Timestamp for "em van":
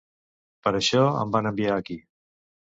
1.17-1.51